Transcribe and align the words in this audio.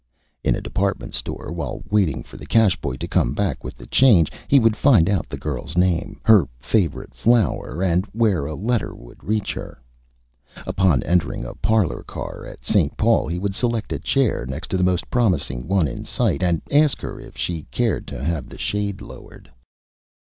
In 0.43 0.55
a 0.55 0.61
Department 0.61 1.13
Store, 1.13 1.51
while 1.53 1.83
waiting 1.87 2.23
for 2.23 2.35
the 2.35 2.47
Cash 2.47 2.75
Boy 2.81 2.95
to 2.97 3.07
come 3.07 3.35
back 3.35 3.63
with 3.63 3.75
the 3.75 3.85
Change, 3.85 4.31
he 4.47 4.57
would 4.59 4.75
find 4.75 5.07
out 5.07 5.29
the 5.29 5.37
Girl's 5.37 5.77
Name, 5.77 6.19
her 6.25 6.47
Favorite 6.59 7.13
Flower, 7.13 7.83
and 7.83 8.07
where 8.07 8.47
a 8.47 8.55
Letter 8.55 8.95
would 8.95 9.23
reach 9.23 9.53
her. 9.53 9.79
Upon 10.65 11.03
entering 11.03 11.45
a 11.45 11.53
Parlor 11.53 12.01
Car 12.01 12.47
at 12.47 12.65
St. 12.65 12.97
Paul 12.97 13.27
he 13.27 13.37
would 13.37 13.53
select 13.53 13.93
a 13.93 13.99
Chair 13.99 14.47
next 14.47 14.69
to 14.69 14.77
the 14.77 14.83
Most 14.83 15.07
Promising 15.11 15.67
One 15.67 15.87
in 15.87 16.03
Sight, 16.03 16.41
and 16.41 16.63
ask 16.71 16.99
her 17.01 17.19
if 17.19 17.37
she 17.37 17.67
cared 17.69 18.07
to 18.07 18.23
have 18.23 18.49
the 18.49 18.57
Shade 18.57 19.01
lowered. 19.03 19.51